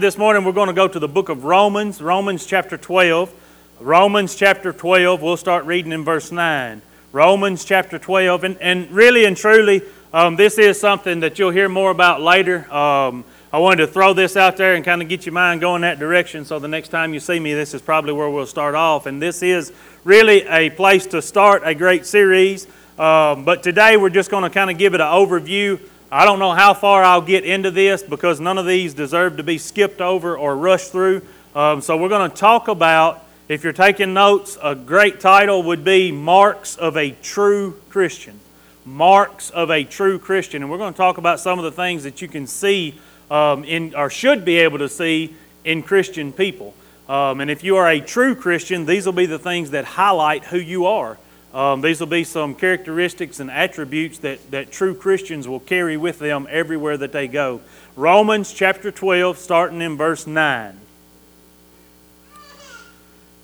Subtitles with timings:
[0.00, 3.32] This morning we're going to go to the book of Romans, Romans chapter 12.
[3.78, 6.82] Romans chapter 12, we'll start reading in verse 9.
[7.12, 11.68] Romans chapter 12, and, and really and truly, um, this is something that you'll hear
[11.68, 12.68] more about later.
[12.74, 15.82] Um, I wanted to throw this out there and kind of get your mind going
[15.82, 18.74] that direction so the next time you see me, this is probably where we'll start
[18.74, 19.06] off.
[19.06, 19.72] And this is
[20.02, 22.66] really a place to start a great series.
[22.98, 25.78] Um, but today we're just going to kind of give it an overview
[26.12, 29.42] I don't know how far I'll get into this because none of these deserve to
[29.42, 31.22] be skipped over or rushed through.
[31.54, 35.84] Um, so we're going to talk about, if you're taking notes, a great title would
[35.84, 38.38] be Marks of a True Christian.
[38.84, 40.62] Marks of a True Christian.
[40.62, 42.98] And we're going to talk about some of the things that you can see
[43.30, 45.34] um, in, or should be able to see
[45.64, 46.74] in Christian people.
[47.08, 50.44] Um, and if you are a true Christian, these will be the things that highlight
[50.44, 51.18] who you are.
[51.54, 56.18] Um, these will be some characteristics and attributes that, that true Christians will carry with
[56.18, 57.60] them everywhere that they go.
[57.94, 60.76] Romans chapter 12, starting in verse 9.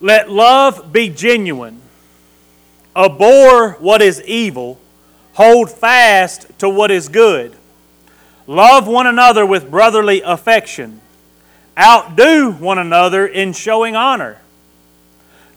[0.00, 1.80] Let love be genuine.
[2.96, 4.80] Abhor what is evil.
[5.34, 7.54] Hold fast to what is good.
[8.48, 11.00] Love one another with brotherly affection.
[11.78, 14.40] Outdo one another in showing honor.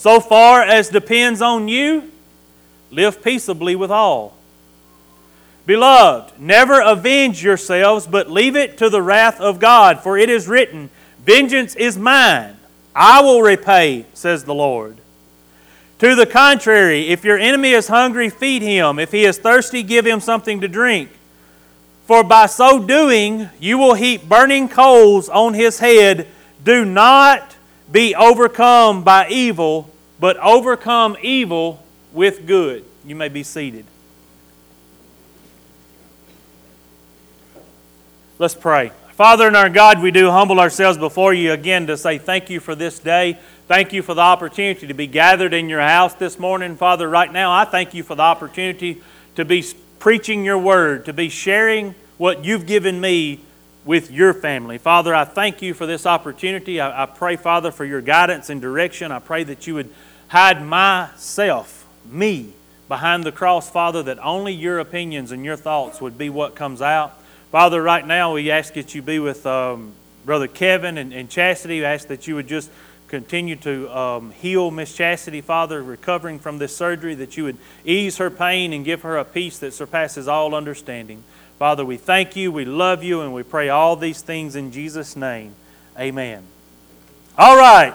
[0.00, 2.10] so far as depends on you,
[2.90, 4.34] live peaceably with all.
[5.66, 10.48] Beloved, never avenge yourselves, but leave it to the wrath of God, for it is
[10.48, 10.88] written,
[11.18, 12.56] Vengeance is mine,
[12.96, 14.96] I will repay, says the Lord.
[15.98, 18.98] To the contrary, if your enemy is hungry, feed him.
[18.98, 21.10] If he is thirsty, give him something to drink.
[22.06, 26.26] For by so doing, you will heap burning coals on his head.
[26.64, 27.56] Do not
[27.90, 32.84] be overcome by evil, but overcome evil with good.
[33.04, 33.84] You may be seated.
[38.38, 38.92] Let's pray.
[39.12, 42.58] Father and our God, we do humble ourselves before you again to say thank you
[42.58, 43.38] for this day.
[43.68, 46.74] Thank you for the opportunity to be gathered in your house this morning.
[46.76, 49.02] Father, right now, I thank you for the opportunity
[49.36, 49.62] to be
[49.98, 53.40] preaching your word, to be sharing what you've given me
[53.84, 54.78] with your family.
[54.78, 56.80] Father, I thank you for this opportunity.
[56.80, 59.10] I, I, pray, Father, for your guidance and direction.
[59.10, 59.90] I pray that you would
[60.28, 62.52] hide myself, me,
[62.88, 66.82] behind the cross, Father, that only your opinions and your thoughts would be what comes
[66.82, 67.16] out.
[67.50, 69.92] Father, right now we ask that you be with um,
[70.24, 71.80] Brother Kevin and, and Chastity.
[71.80, 72.70] We ask that you would just
[73.08, 78.18] continue to um, heal Miss Chastity, Father, recovering from this surgery, that you would ease
[78.18, 81.24] her pain and give her a peace that surpasses all understanding.
[81.60, 85.14] Father, we thank you, we love you, and we pray all these things in Jesus'
[85.14, 85.54] name.
[85.98, 86.42] Amen.
[87.36, 87.94] All right.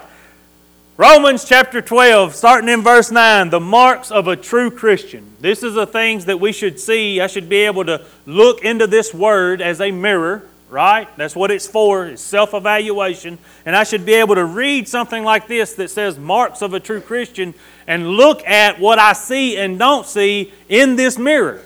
[0.98, 5.26] Romans chapter 12, starting in verse 9, the marks of a true Christian.
[5.40, 7.20] This is the things that we should see.
[7.20, 11.08] I should be able to look into this word as a mirror, right?
[11.18, 13.40] That's what it's for, it's self evaluation.
[13.66, 16.80] And I should be able to read something like this that says marks of a
[16.80, 17.56] true Christian
[17.88, 21.64] and look at what I see and don't see in this mirror.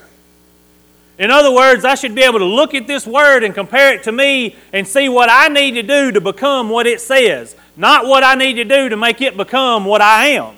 [1.20, 4.04] In other words, I should be able to look at this word and compare it
[4.04, 8.06] to me and see what I need to do to become what it says, not
[8.06, 10.56] what I need to do to make it become what I am.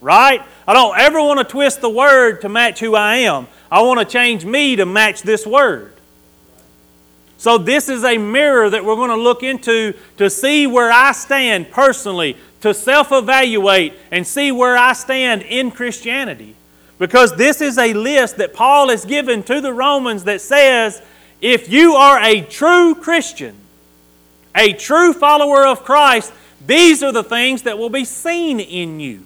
[0.00, 0.40] Right?
[0.68, 3.48] I don't ever want to twist the word to match who I am.
[3.70, 5.92] I want to change me to match this word.
[7.38, 11.12] So, this is a mirror that we're going to look into to see where I
[11.12, 16.55] stand personally, to self evaluate and see where I stand in Christianity.
[16.98, 21.02] Because this is a list that Paul has given to the Romans that says
[21.40, 23.54] if you are a true Christian,
[24.54, 26.32] a true follower of Christ,
[26.64, 29.24] these are the things that will be seen in you.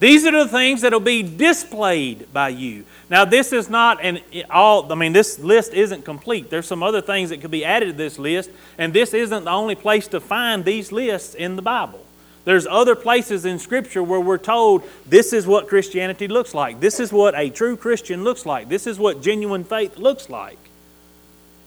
[0.00, 2.84] These are the things that will be displayed by you.
[3.08, 4.20] Now, this is not an
[4.50, 6.50] all, I mean, this list isn't complete.
[6.50, 9.50] There's some other things that could be added to this list, and this isn't the
[9.50, 12.03] only place to find these lists in the Bible.
[12.44, 16.80] There's other places in Scripture where we're told this is what Christianity looks like.
[16.80, 18.68] This is what a true Christian looks like.
[18.68, 20.58] This is what genuine faith looks like.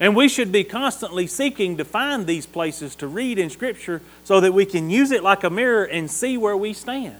[0.00, 4.38] And we should be constantly seeking to find these places to read in Scripture so
[4.40, 7.18] that we can use it like a mirror and see where we stand.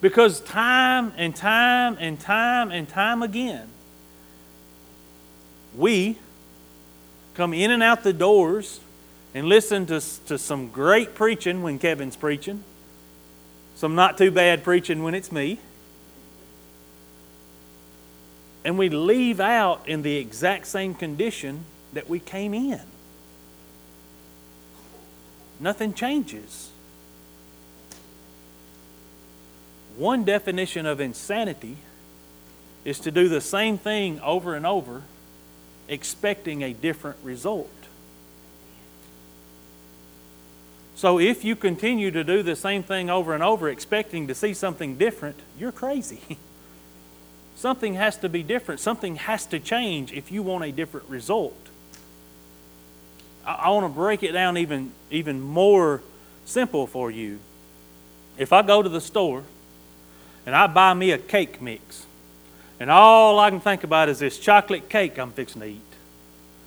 [0.00, 3.68] Because time and time and time and time again,
[5.76, 6.18] we
[7.34, 8.80] come in and out the doors
[9.34, 12.62] and listen to, to some great preaching when Kevin's preaching,
[13.74, 15.58] some not too bad preaching when it's me.
[18.64, 22.80] And we leave out in the exact same condition that we came in.
[25.58, 26.70] Nothing changes.
[29.96, 31.76] One definition of insanity
[32.84, 35.02] is to do the same thing over and over,
[35.88, 37.70] expecting a different result.
[41.02, 44.54] So if you continue to do the same thing over and over, expecting to see
[44.54, 46.20] something different, you're crazy.
[47.56, 48.78] something has to be different.
[48.78, 51.58] Something has to change if you want a different result.
[53.44, 56.02] I, want to break it down even, even more
[56.44, 57.40] simple for you.
[58.38, 59.42] If I go to the store
[60.46, 62.06] and I buy me a cake mix.
[62.78, 65.91] And all I can think about is this chocolate cake I'm fixing to eat.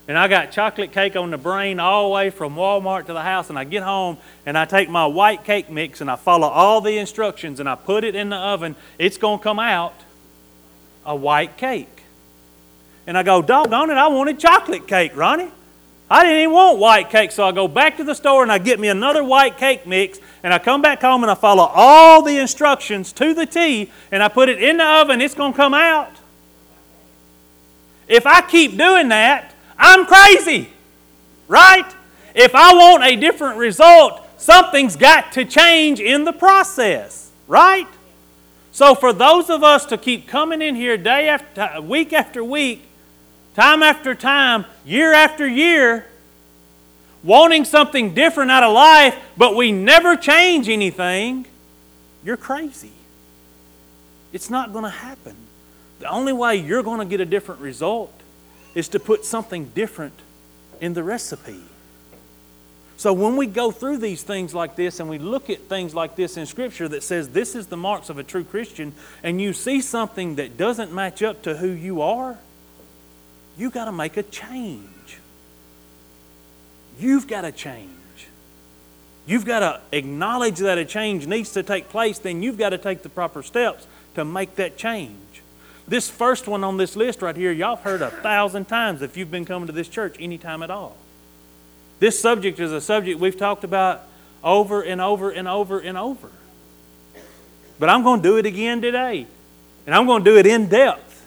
[0.08, 3.24] And I got chocolate cake on the brain all the way from Walmart to the
[3.24, 3.50] house.
[3.50, 6.82] And I get home and I take my white cake mix and I follow all
[6.82, 8.76] the instructions and I put it in the oven.
[9.00, 9.96] It's going to come out
[11.06, 12.04] a white cake.
[13.08, 15.52] And I go, doggone it, I wanted chocolate cake, Ronnie.
[16.10, 18.60] I didn't even want white cake, so I go back to the store and I
[18.60, 22.22] get me another white cake mix, and I come back home and I follow all
[22.22, 25.58] the instructions to the T, and I put it in the oven, it's going to
[25.58, 26.12] come out.
[28.08, 30.70] If I keep doing that, I'm crazy,
[31.48, 31.86] right?
[32.34, 37.88] If I want a different result, something's got to change in the process, right?
[38.72, 42.86] So for those of us to keep coming in here day after week after week
[43.56, 46.06] time after time, year after year,
[47.24, 51.46] wanting something different out of life, but we never change anything,
[52.24, 52.92] you're crazy.
[54.34, 55.36] It's not going to happen.
[56.00, 58.14] The only way you're going to get a different result
[58.76, 60.14] is to put something different
[60.80, 61.62] in the recipe.
[62.98, 66.16] So when we go through these things like this and we look at things like
[66.16, 68.94] this in Scripture that says this is the marks of a true Christian,
[69.24, 72.38] and you see something that doesn't match up to who you are,
[73.58, 75.18] you got to make a change.
[77.00, 77.90] You've got to change.
[79.26, 82.78] You've got to acknowledge that a change needs to take place, then you've got to
[82.78, 85.18] take the proper steps to make that change.
[85.88, 89.30] This first one on this list right here, y'all heard a thousand times if you've
[89.30, 90.98] been coming to this church any time at all.
[92.00, 94.02] This subject is a subject we've talked about
[94.44, 96.30] over and over and over and over.
[97.80, 99.28] But I'm going to do it again today.
[99.86, 101.26] And I'm going to do it in depth.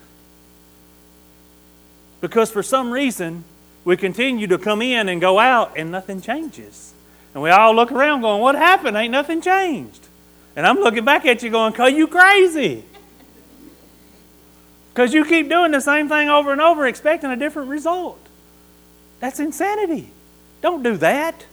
[2.20, 3.44] Because for some reason,
[3.84, 6.93] we continue to come in and go out and nothing changes.
[7.32, 8.96] And we all look around going, What happened?
[8.96, 10.06] Ain't nothing changed.
[10.56, 12.84] And I'm looking back at you going, Cause you crazy.
[14.99, 18.19] Because you keep doing the same thing over and over, expecting a different result.
[19.21, 20.11] That's insanity.
[20.61, 21.47] Don't do that.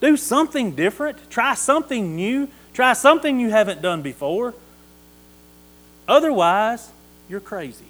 [0.00, 1.30] Do something different.
[1.30, 2.48] Try something new.
[2.72, 4.54] Try something you haven't done before.
[6.08, 6.88] Otherwise,
[7.28, 7.84] you're crazy.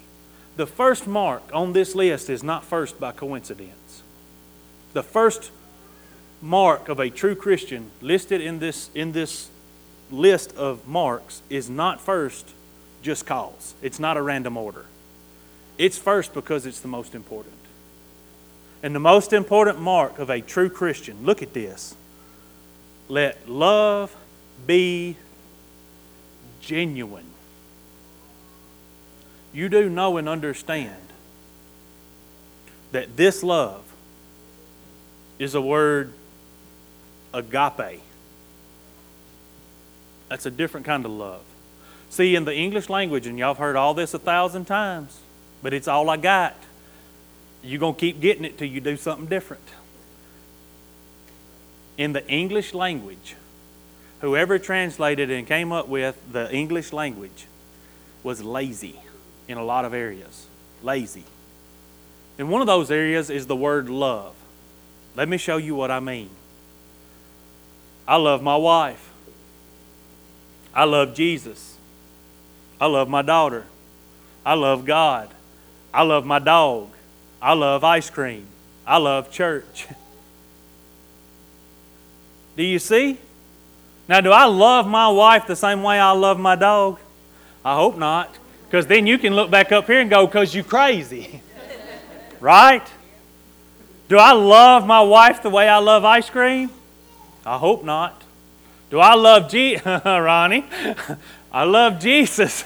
[0.57, 4.03] The first mark on this list is not first by coincidence.
[4.91, 5.51] The first
[6.41, 9.49] mark of a true Christian listed in this, in this
[10.11, 12.53] list of marks is not first
[13.03, 13.75] just cause.
[13.83, 14.85] It's not a random order.
[15.77, 17.53] It's first because it's the most important.
[18.81, 21.95] And the most important mark of a true Christian, look at this.
[23.07, 24.15] Let love
[24.65, 25.17] be
[26.61, 27.33] genuine
[29.53, 30.95] you do know and understand
[32.91, 33.83] that this love
[35.37, 36.11] is a word
[37.33, 38.01] agape.
[40.27, 41.43] That's a different kind of love.
[42.13, 45.19] See, in the English language, and y'all have heard all this a thousand times,
[45.63, 46.55] but it's all I got.
[47.63, 49.63] You're going to keep getting it till you do something different.
[51.97, 53.35] In the English language,
[54.21, 57.47] whoever translated and came up with the English language
[58.21, 58.99] was lazy
[59.47, 60.45] in a lot of areas.
[60.83, 61.23] Lazy.
[62.37, 64.35] And one of those areas is the word love.
[65.15, 66.29] Let me show you what I mean.
[68.07, 69.09] I love my wife.
[70.75, 71.72] I love Jesus.
[72.83, 73.63] I love my daughter.
[74.45, 75.29] I love God.
[75.93, 76.89] I love my dog.
[77.41, 78.45] I love ice cream.
[78.85, 79.87] I love church.
[82.57, 83.19] Do you see?
[84.09, 86.99] Now, do I love my wife the same way I love my dog?
[87.63, 88.35] I hope not,
[88.65, 91.39] because then you can look back up here and go, because you crazy.
[92.41, 92.85] right?
[94.09, 96.69] Do I love my wife the way I love ice cream?
[97.45, 98.21] I hope not.
[98.89, 99.85] Do I love Jesus?
[100.03, 100.65] Ronnie?
[101.53, 102.63] I love Jesus.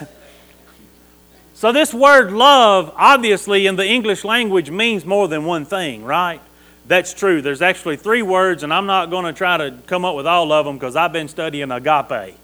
[1.54, 6.40] So, this word love, obviously, in the English language means more than one thing, right?
[6.88, 7.42] That's true.
[7.42, 10.52] There's actually three words, and I'm not going to try to come up with all
[10.52, 12.38] of them because I've been studying agape.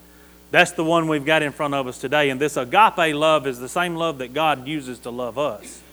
[0.49, 2.31] That's the one we've got in front of us today.
[2.31, 5.83] And this agape love is the same love that God uses to love us.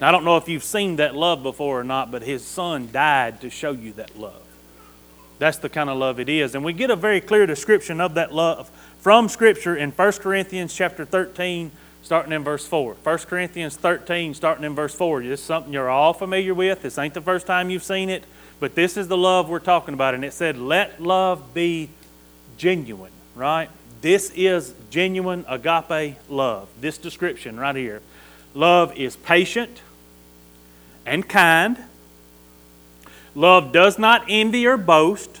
[0.00, 2.88] Now, I don't know if you've seen that love before or not, but His Son
[2.92, 4.43] died to show you that love.
[5.38, 6.54] That's the kind of love it is.
[6.54, 10.74] And we get a very clear description of that love from Scripture in 1 Corinthians
[10.74, 11.70] chapter 13,
[12.02, 12.94] starting in verse 4.
[12.94, 15.22] 1 Corinthians 13, starting in verse 4.
[15.22, 16.82] This is something you're all familiar with.
[16.82, 18.24] This ain't the first time you've seen it,
[18.60, 20.14] but this is the love we're talking about.
[20.14, 21.90] And it said, Let love be
[22.56, 23.68] genuine, right?
[24.00, 26.68] This is genuine agape love.
[26.80, 28.02] This description right here.
[28.54, 29.80] Love is patient
[31.04, 31.78] and kind.
[33.34, 35.40] Love does not envy or boast.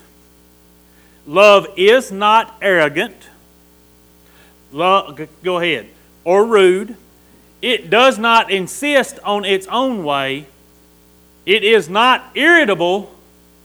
[1.26, 3.28] Love is not arrogant.
[4.72, 5.88] Love, go ahead
[6.24, 6.96] or rude.
[7.62, 10.46] It does not insist on its own way.
[11.46, 13.14] It is not irritable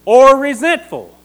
[0.06, 1.18] or resentful.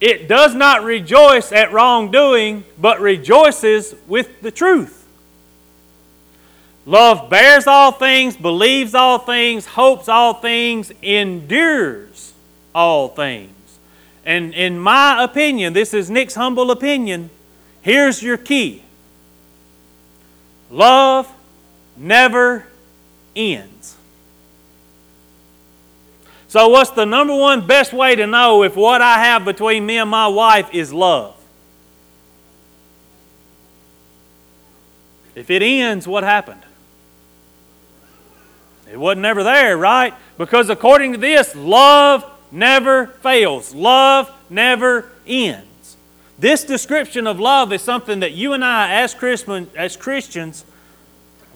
[0.00, 4.95] It does not rejoice at wrongdoing, but rejoices with the truth.
[6.86, 12.32] Love bears all things, believes all things, hopes all things, endures
[12.72, 13.50] all things.
[14.24, 17.30] And in my opinion, this is Nick's humble opinion,
[17.82, 18.82] here's your key
[20.70, 21.32] Love
[21.96, 22.66] never
[23.34, 23.96] ends.
[26.48, 29.98] So, what's the number one best way to know if what I have between me
[29.98, 31.34] and my wife is love?
[35.34, 36.62] If it ends, what happened?
[38.90, 40.14] It wasn't never there, right?
[40.38, 45.96] Because according to this, love never fails, love never ends.
[46.38, 50.64] This description of love is something that you and I, as, Christian, as Christians,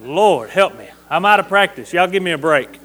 [0.00, 0.88] Lord, help me.
[1.10, 1.92] I'm out of practice.
[1.92, 2.80] Y'all give me a break.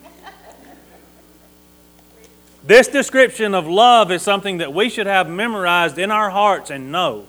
[2.66, 6.92] This description of love is something that we should have memorized in our hearts and
[6.92, 7.28] know.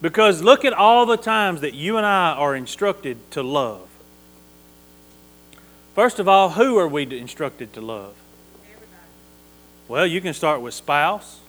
[0.00, 3.88] Because look at all the times that you and I are instructed to love.
[5.94, 8.14] First of all, who are we instructed to love?
[9.88, 11.40] Well, you can start with spouse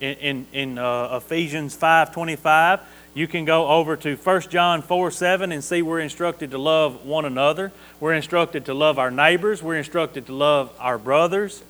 [0.00, 2.80] in, in, in uh, Ephesians 5.25.
[3.12, 7.04] You can go over to 1 John 4 7 and see we're instructed to love
[7.04, 7.70] one another.
[7.98, 9.62] We're instructed to love our neighbors.
[9.62, 11.62] We're instructed to love our brothers,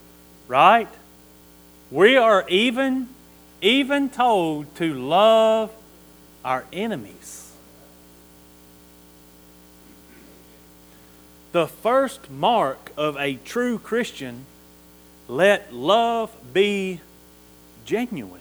[0.47, 0.89] right?
[1.91, 3.09] We are even,
[3.63, 5.73] even told to love
[6.45, 7.40] our enemies.
[11.53, 14.47] The first mark of a true Christian
[15.27, 17.01] let love be
[17.85, 18.41] genuine.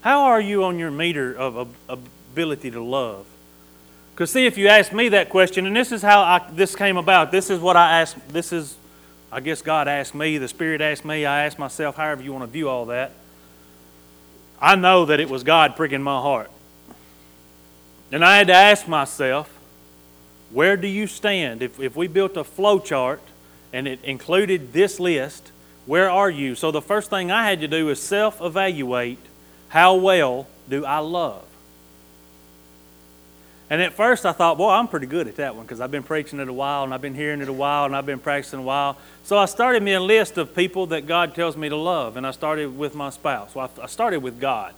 [0.00, 3.26] How are you on your meter of ability to love?
[4.12, 6.96] Because, see, if you ask me that question, and this is how I, this came
[6.96, 8.76] about, this is what I asked, this is,
[9.32, 12.44] I guess God asked me, the Spirit asked me, I asked myself, however you want
[12.44, 13.12] to view all that.
[14.60, 16.50] I know that it was God pricking my heart.
[18.12, 19.50] And I had to ask myself,
[20.50, 21.62] where do you stand?
[21.62, 23.20] If, if we built a flow chart
[23.72, 25.50] and it included this list,
[25.86, 26.54] where are you?
[26.54, 29.18] So the first thing I had to do is self evaluate
[29.68, 31.44] how well do I love?
[33.70, 36.02] And at first I thought, boy, I'm pretty good at that one because I've been
[36.02, 38.60] preaching it a while and I've been hearing it a while and I've been practicing
[38.60, 38.98] a while.
[39.24, 42.26] So I started me a list of people that God tells me to love, and
[42.26, 43.54] I started with my spouse.
[43.54, 44.74] Well, I started with God.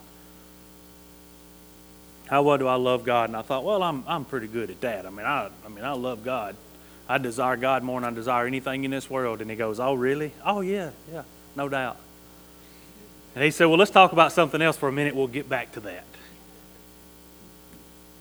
[2.26, 3.30] How well do I love God?
[3.30, 5.06] And I thought, well, I'm, I'm pretty good at that.
[5.06, 6.56] I mean, I, I mean, I love God.
[7.09, 9.40] I desire God more than I desire anything in this world.
[9.40, 10.33] And he goes, Oh, really?
[10.45, 11.23] Oh, yeah, yeah,
[11.54, 11.99] no doubt.
[13.35, 15.14] And he said, Well, let's talk about something else for a minute.
[15.14, 16.04] We'll get back to that.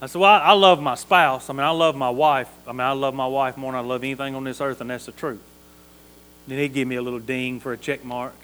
[0.02, 1.50] I said, Well, I, I love my spouse.
[1.50, 2.50] I mean, I love my wife.
[2.68, 4.90] I mean, I love my wife more than I love anything on this earth, and
[4.92, 5.42] that's the truth.
[6.48, 8.36] Then he gave me a little ding for a check mark.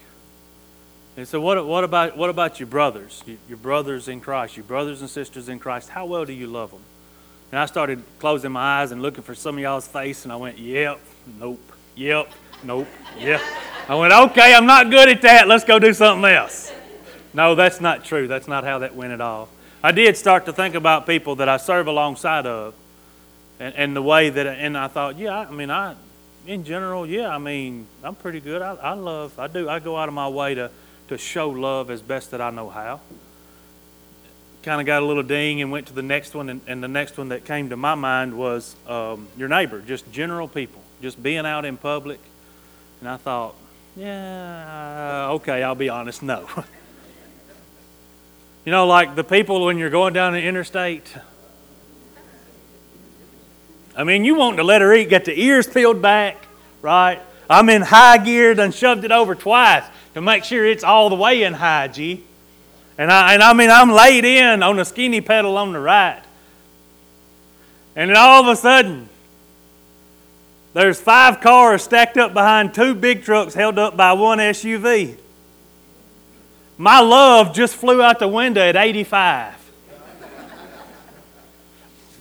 [1.17, 5.01] And so, what, what, about, what about your brothers, your, brothers in Christ, your brothers
[5.01, 5.89] and sisters in Christ?
[5.89, 6.81] How well do you love them?
[7.51, 10.37] And I started closing my eyes and looking for some of y'all's face, and I
[10.37, 10.99] went, yep,
[11.37, 11.59] nope,
[11.95, 12.31] yep,
[12.63, 12.87] nope,
[13.19, 13.41] yep,
[13.89, 15.49] I went, okay, I'm not good at that.
[15.49, 16.71] Let's go do something else.
[17.33, 18.27] No, that's not true.
[18.27, 19.49] That's not how that went at all.
[19.83, 22.73] I did start to think about people that I serve alongside of
[23.59, 25.95] and, and the way that, and I thought, yeah, I mean, I,
[26.47, 28.61] in general, yeah, I mean, I'm pretty good.
[28.61, 30.71] I, I love, I do, I go out of my way to,
[31.11, 33.01] to show love as best that I know how.
[34.63, 36.87] Kind of got a little ding and went to the next one, and, and the
[36.87, 41.21] next one that came to my mind was um, your neighbor, just general people, just
[41.21, 42.21] being out in public.
[43.01, 43.55] And I thought,
[43.97, 46.47] yeah, okay, I'll be honest, no.
[48.65, 51.13] you know, like the people when you're going down the interstate,
[53.97, 56.45] I mean, you want to let her eat, get the ears peeled back,
[56.81, 57.19] right?
[57.49, 61.15] I'm in high gear, done shoved it over twice to make sure it's all the
[61.15, 62.23] way in high G.
[62.97, 66.21] And I, and I mean, I'm laid in on a skinny pedal on the right.
[67.95, 69.09] And then all of a sudden,
[70.73, 75.17] there's five cars stacked up behind two big trucks held up by one SUV.
[76.77, 79.55] My love just flew out the window at 85.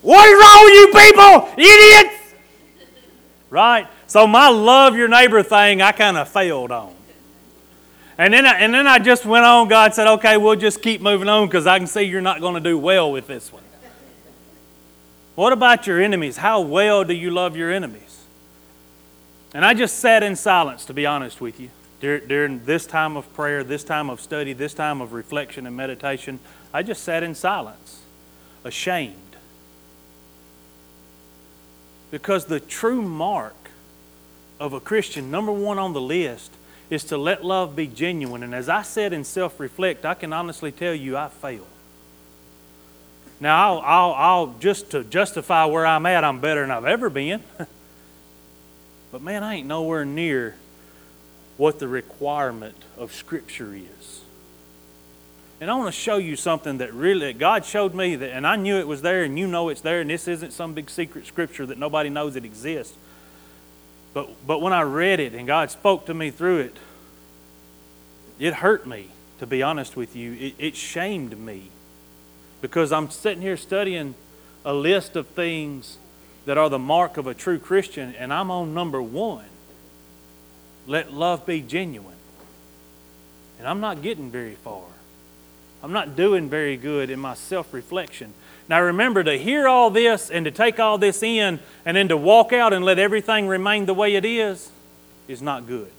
[0.02, 1.64] What is wrong with you people?
[1.64, 2.34] Idiots!
[3.50, 3.86] Right?
[4.06, 6.94] So my love your neighbor thing, I kind of failed on.
[8.20, 9.68] And then, I, and then I just went on.
[9.68, 12.52] God said, okay, we'll just keep moving on because I can see you're not going
[12.52, 13.62] to do well with this one.
[15.36, 16.36] What about your enemies?
[16.36, 18.26] How well do you love your enemies?
[19.54, 21.70] And I just sat in silence, to be honest with you,
[22.02, 26.40] during this time of prayer, this time of study, this time of reflection and meditation.
[26.74, 28.02] I just sat in silence,
[28.64, 29.16] ashamed.
[32.10, 33.70] Because the true mark
[34.60, 36.52] of a Christian, number one on the list,
[36.90, 38.42] is to let love be genuine.
[38.42, 41.66] And as I said in self reflect, I can honestly tell you I fail.
[43.38, 47.08] Now, I'll, I'll, I'll, just to justify where I'm at, I'm better than I've ever
[47.08, 47.42] been.
[49.12, 50.56] but man, I ain't nowhere near
[51.56, 54.20] what the requirement of Scripture is.
[55.60, 58.56] And I want to show you something that really God showed me that, and I
[58.56, 61.26] knew it was there, and you know it's there, and this isn't some big secret
[61.26, 62.96] Scripture that nobody knows it exists.
[64.12, 66.76] But, but when I read it and God spoke to me through it,
[68.38, 70.32] it hurt me, to be honest with you.
[70.32, 71.70] It, it shamed me
[72.60, 74.14] because I'm sitting here studying
[74.64, 75.98] a list of things
[76.46, 79.44] that are the mark of a true Christian, and I'm on number one.
[80.86, 82.16] Let love be genuine.
[83.58, 84.84] And I'm not getting very far.
[85.82, 88.32] I'm not doing very good in my self reflection.
[88.70, 92.16] Now remember to hear all this and to take all this in and then to
[92.16, 94.70] walk out and let everything remain the way it is
[95.26, 95.90] is not good.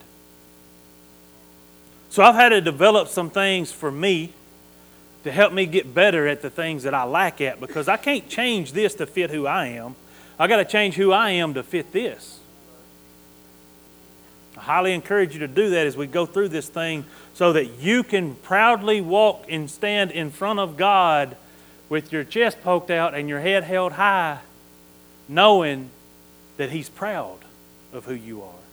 [2.10, 4.32] So I've had to develop some things for me
[5.26, 8.30] to help me get better at the things that I lack at because I can't
[8.30, 9.96] change this to fit who I am.
[10.40, 12.40] I got to change who I am to fit this.
[14.56, 17.04] I highly encourage you to do that as we go through this thing
[17.34, 21.36] so that you can proudly walk and stand in front of God
[21.92, 24.40] with your chest poked out and your head held high,
[25.28, 25.90] knowing
[26.56, 27.40] that He's proud
[27.92, 28.64] of who you are.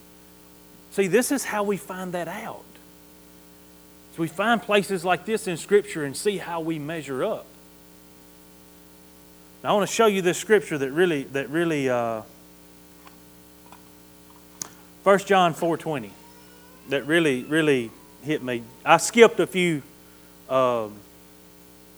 [0.93, 2.63] See, this is how we find that out.
[4.15, 7.45] So we find places like this in Scripture and see how we measure up.
[9.65, 12.23] Now, I want to show you this scripture that really, that really, uh,
[15.03, 16.11] 1 John 4.20,
[16.91, 17.91] that really, really
[18.23, 18.63] hit me.
[18.85, 19.83] I skipped a few,
[20.49, 20.93] um,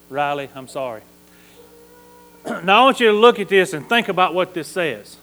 [0.09, 1.03] Riley, I'm sorry.
[2.65, 5.17] now I want you to look at this and think about what this says.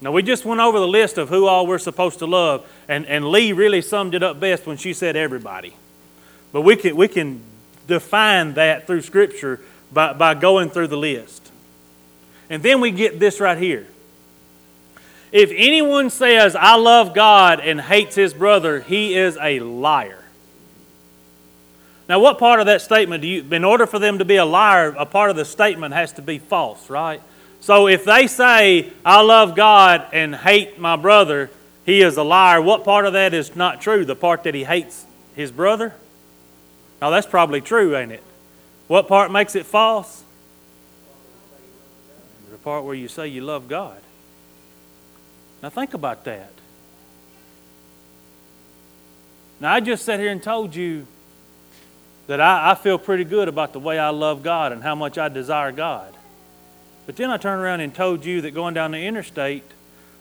[0.00, 3.06] Now, we just went over the list of who all we're supposed to love, and,
[3.06, 5.74] and Lee really summed it up best when she said everybody.
[6.52, 7.40] But we can, we can
[7.86, 9.60] define that through Scripture
[9.92, 11.50] by, by going through the list.
[12.50, 13.86] And then we get this right here.
[15.32, 20.23] If anyone says, I love God and hates his brother, he is a liar.
[22.08, 24.44] Now, what part of that statement do you, in order for them to be a
[24.44, 27.22] liar, a part of the statement has to be false, right?
[27.60, 31.50] So if they say, I love God and hate my brother,
[31.86, 34.04] he is a liar, what part of that is not true?
[34.04, 35.94] The part that he hates his brother?
[37.00, 38.22] Now, that's probably true, ain't it?
[38.86, 40.24] What part makes it false?
[42.50, 43.98] The part where you say you love God.
[45.62, 46.52] Now, think about that.
[49.58, 51.06] Now, I just sat here and told you
[52.26, 55.18] that I, I feel pretty good about the way I love God and how much
[55.18, 56.14] I desire God.
[57.06, 59.64] But then I turned around and told you that going down the interstate,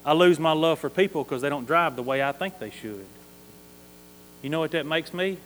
[0.05, 2.71] I lose my love for people because they don't drive the way I think they
[2.71, 3.05] should.
[4.41, 5.37] You know what that makes me?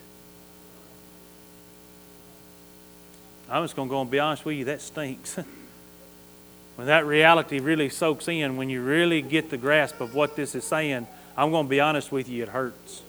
[3.49, 5.35] I'm just going to go and be honest with you, that stinks.
[6.75, 10.55] when that reality really soaks in, when you really get the grasp of what this
[10.55, 13.03] is saying, I'm going to be honest with you, it hurts.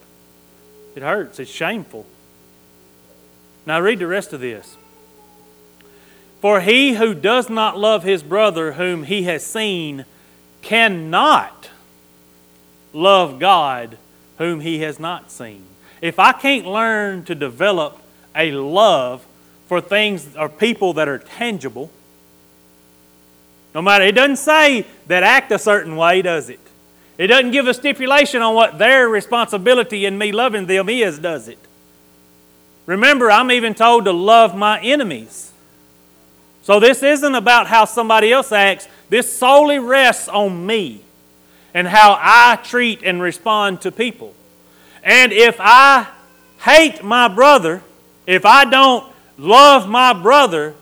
[0.95, 1.41] It hurts.
[1.41, 2.05] It's shameful.
[3.68, 4.78] Now, read the rest of this.
[6.40, 10.07] For he who does not love his brother whom he has seen
[10.62, 11.68] cannot
[12.94, 13.98] love God
[14.38, 15.66] whom he has not seen.
[16.00, 18.00] If I can't learn to develop
[18.35, 19.26] a love
[19.66, 21.90] for things or people that are tangible,
[23.74, 26.61] no matter, it doesn't say that act a certain way, does it?
[27.18, 31.48] It doesn't give a stipulation on what their responsibility in me loving them is, does
[31.48, 31.59] it?
[32.88, 35.53] Remember, I'm even told to love my enemies.
[36.62, 41.03] So this isn't about how somebody else acts, this solely rests on me
[41.74, 44.33] and how I treat and respond to people.
[45.03, 46.09] And if I
[46.61, 47.83] hate my brother,
[48.27, 50.74] if I don't love my brother,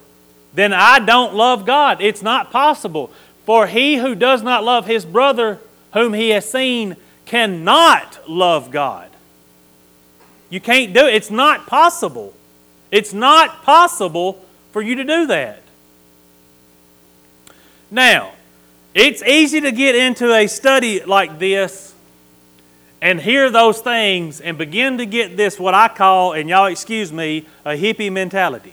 [0.55, 2.01] then I don't love God.
[2.01, 3.11] It's not possible.
[3.45, 5.59] For he who does not love his brother
[5.93, 9.11] whom he has seen cannot love God.
[10.49, 11.15] You can't do it.
[11.15, 12.33] It's not possible.
[12.91, 15.63] It's not possible for you to do that.
[17.91, 18.33] Now,
[18.95, 21.95] it's easy to get into a study like this
[23.03, 27.13] and hear those things and begin to get this, what I call, and y'all excuse
[27.13, 28.73] me, a hippie mentality,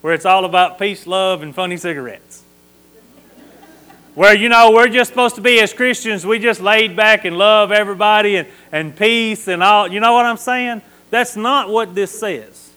[0.00, 2.44] where it's all about peace, love, and funny cigarettes.
[4.16, 7.36] Where, you know, we're just supposed to be, as Christians, we just laid back and
[7.36, 9.86] love everybody and, and peace and all.
[9.86, 10.80] You know what I'm saying?
[11.10, 12.70] That's not what this says.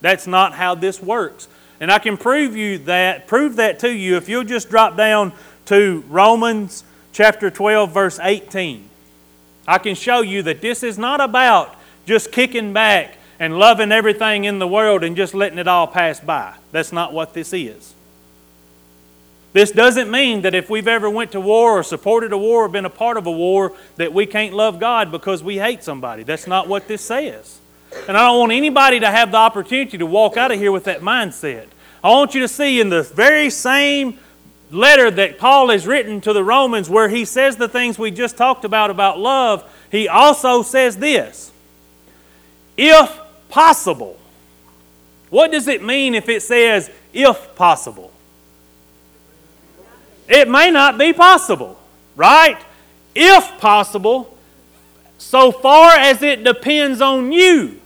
[0.00, 1.48] That's not how this works.
[1.80, 5.32] And I can prove you that, prove that to you if you'll just drop down
[5.66, 8.88] to Romans chapter 12, verse 18.
[9.66, 11.74] I can show you that this is not about
[12.06, 16.20] just kicking back and loving everything in the world and just letting it all pass
[16.20, 16.54] by.
[16.70, 17.95] That's not what this is.
[19.56, 22.68] This doesn't mean that if we've ever went to war or supported a war or
[22.68, 26.24] been a part of a war that we can't love God because we hate somebody.
[26.24, 27.58] That's not what this says.
[28.06, 30.84] And I don't want anybody to have the opportunity to walk out of here with
[30.84, 31.68] that mindset.
[32.04, 34.18] I want you to see in the very same
[34.70, 38.36] letter that Paul has written to the Romans, where he says the things we just
[38.36, 41.50] talked about about love, he also says this
[42.76, 44.18] if possible.
[45.30, 48.12] What does it mean if it says if possible?
[50.28, 51.78] It may not be possible,
[52.16, 52.58] right?
[53.14, 54.36] If possible,
[55.18, 57.80] so far as it depends on you.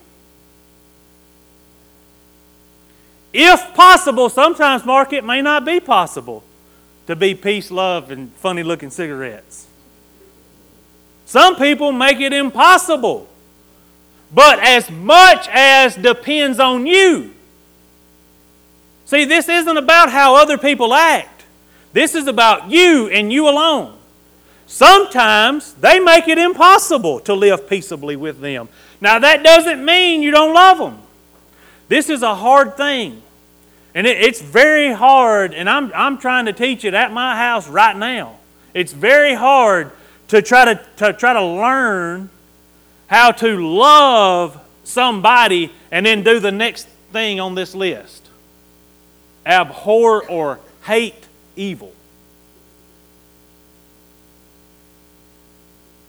[3.32, 6.42] If possible, sometimes, Mark, it may not be possible
[7.06, 9.66] to be peace, love, and funny looking cigarettes.
[11.26, 13.28] Some people make it impossible.
[14.32, 17.34] But as much as depends on you.
[19.06, 21.39] See, this isn't about how other people act.
[21.92, 23.96] This is about you and you alone.
[24.66, 28.68] Sometimes they make it impossible to live peaceably with them.
[29.00, 30.98] Now, that doesn't mean you don't love them.
[31.88, 33.22] This is a hard thing.
[33.94, 37.66] And it, it's very hard, and I'm, I'm trying to teach it at my house
[37.66, 38.36] right now.
[38.72, 39.90] It's very hard
[40.28, 42.30] to try to, to try to learn
[43.08, 48.28] how to love somebody and then do the next thing on this list
[49.44, 51.26] abhor or hate
[51.60, 51.92] evil.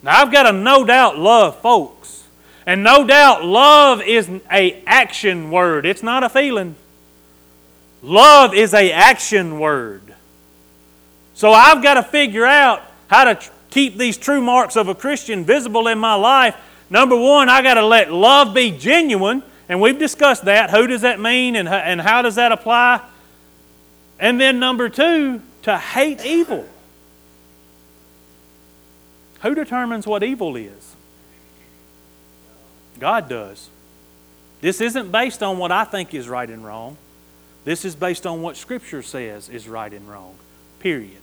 [0.02, 2.24] Now, I've got to no doubt love folks.
[2.66, 5.86] And no doubt love is a action word.
[5.86, 6.76] It's not a feeling.
[8.02, 10.14] Love is a action word.
[11.34, 13.40] So I've got to figure out how to
[13.72, 16.56] keep these true marks of a Christian visible in my life.
[16.90, 20.70] Number one, I got to let love be genuine, and we've discussed that.
[20.70, 23.02] Who does that mean, and and how does that apply?
[24.22, 26.66] And then number two, to hate evil.
[29.42, 30.96] Who determines what evil is?
[33.00, 33.70] God does.
[34.62, 36.98] This isn't based on what I think is right and wrong.
[37.66, 40.36] This is based on what Scripture says is right and wrong.
[40.80, 41.22] Period.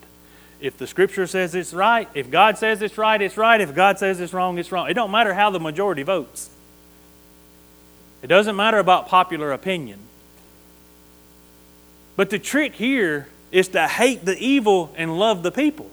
[0.61, 3.61] If the Scripture says it's right, if God says it's right, it's right.
[3.61, 4.91] If God says it's wrong, it's wrong.
[4.91, 6.51] It don't matter how the majority votes.
[8.23, 10.01] It doesn't matter about popular opinion.
[12.18, 15.88] But the trick here is to hate the evil and love the people.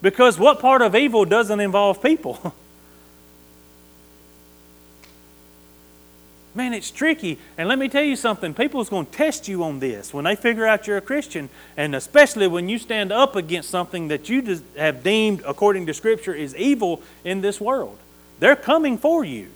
[0.00, 2.54] Because what part of evil doesn't involve people?
[6.54, 7.36] Man, it's tricky.
[7.58, 10.36] And let me tell you something people's going to test you on this when they
[10.36, 14.62] figure out you're a Christian, and especially when you stand up against something that you
[14.78, 17.98] have deemed, according to Scripture, is evil in this world.
[18.40, 19.50] They're coming for you.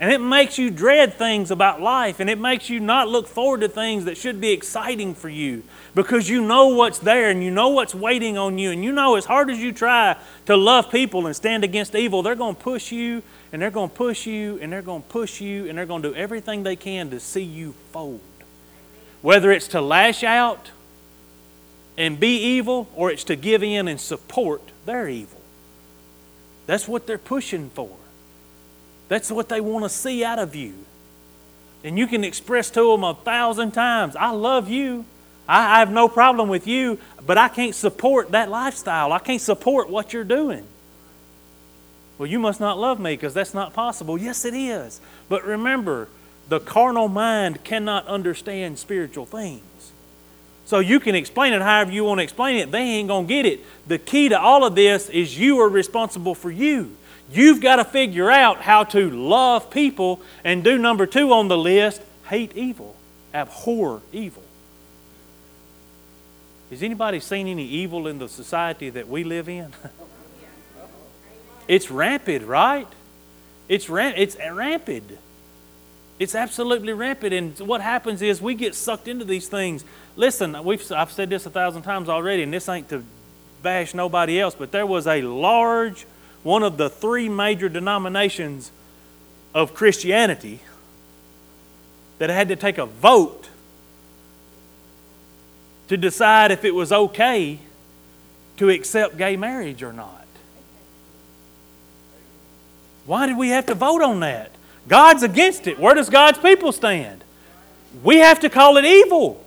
[0.00, 3.60] And it makes you dread things about life, and it makes you not look forward
[3.60, 5.62] to things that should be exciting for you
[5.94, 8.72] because you know what's there and you know what's waiting on you.
[8.72, 12.22] And you know, as hard as you try to love people and stand against evil,
[12.22, 15.08] they're going to push you, and they're going to push you, and they're going to
[15.08, 18.20] push you, and they're going to do everything they can to see you fold.
[19.22, 20.72] Whether it's to lash out
[21.96, 25.40] and be evil, or it's to give in and support their evil.
[26.66, 27.96] That's what they're pushing for.
[29.08, 30.74] That's what they want to see out of you.
[31.82, 35.04] And you can express to them a thousand times, I love you.
[35.46, 39.12] I, have no problem with you, but I can't support that lifestyle.
[39.12, 40.64] I can't support what you're doing.
[42.16, 44.16] Well, you must not love me because that's not possible.
[44.16, 45.02] Yes, it is.
[45.28, 46.08] But remember,
[46.48, 49.92] the carnal mind cannot understand spiritual things.
[50.66, 52.70] So you can explain it however you want to explain it.
[52.70, 53.60] They ain't going to get it.
[53.86, 56.96] The key to all of this is you are responsible for you.
[57.34, 61.58] You've got to figure out how to love people and do number two on the
[61.58, 62.94] list hate evil,
[63.34, 64.42] abhor evil.
[66.70, 69.72] Has anybody seen any evil in the society that we live in?
[71.68, 72.88] it's rampant, right?
[73.68, 75.18] It's, ram- it's rampant.
[76.20, 77.34] It's absolutely rampant.
[77.34, 79.84] And what happens is we get sucked into these things.
[80.14, 83.02] Listen, we've, I've said this a thousand times already, and this ain't to
[83.60, 86.06] bash nobody else, but there was a large
[86.44, 88.70] one of the three major denominations
[89.52, 90.60] of Christianity
[92.18, 93.48] that had to take a vote
[95.88, 97.58] to decide if it was okay
[98.58, 100.24] to accept gay marriage or not.
[103.06, 104.50] Why did we have to vote on that?
[104.88, 105.78] God's against it.
[105.78, 107.24] Where does God's people stand?
[108.02, 109.43] We have to call it evil.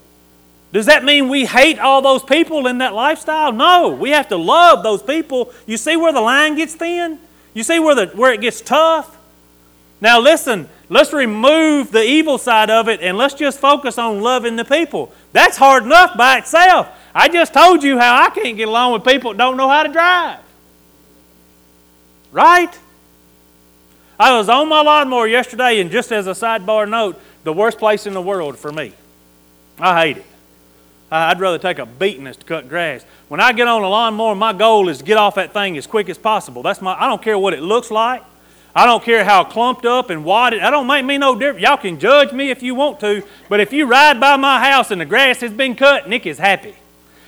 [0.72, 3.52] Does that mean we hate all those people in that lifestyle?
[3.52, 5.54] No, we have to love those people.
[5.66, 7.20] You see where the line gets thin?
[7.54, 9.18] You see where, the, where it gets tough?
[10.02, 14.58] Now, listen, let's remove the evil side of it and let's just focus on loving
[14.58, 15.12] the people.
[15.32, 16.90] That's hard enough by itself.
[17.16, 19.84] I just told you how I can't get along with people that don't know how
[19.84, 20.40] to drive.
[22.32, 22.78] Right?
[24.20, 28.06] I was on my lawnmower yesterday, and just as a sidebar note, the worst place
[28.06, 28.94] in the world for me.
[29.80, 30.26] I hate it.
[31.10, 33.06] I'd rather take a beating than to cut grass.
[33.30, 35.88] When I get on a lawnmower, my goal is to get off that thing as
[35.88, 36.62] quick as possible.
[36.64, 36.94] That's my.
[36.94, 38.24] I don't care what it looks like.
[38.76, 40.62] I don't care how clumped up and wadded.
[40.62, 41.62] That don't make me no different.
[41.62, 44.92] Y'all can judge me if you want to, but if you ride by my house
[44.92, 46.76] and the grass has been cut, Nick is happy.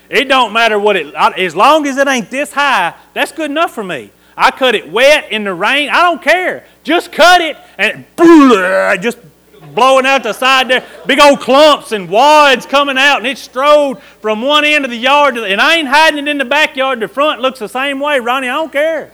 [0.10, 1.14] It don't matter what it.
[1.16, 4.12] As long as it ain't this high, that's good enough for me.
[4.36, 5.90] I cut it wet in the rain.
[5.90, 6.66] I don't care.
[6.84, 8.06] Just cut it and
[9.02, 9.18] just
[9.74, 14.02] blowing out the side there, big old clumps and wads coming out, and it strode
[14.22, 16.46] from one end of the yard to the, and I ain't hiding it in the
[16.46, 17.00] backyard.
[17.00, 18.50] The front looks the same way, Ronnie.
[18.50, 19.12] I don't care.